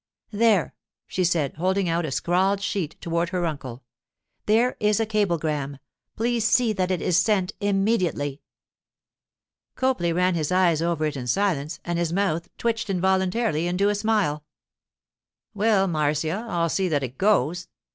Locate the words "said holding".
1.23-1.87